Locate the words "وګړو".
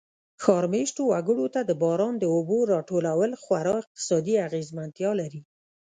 1.11-1.45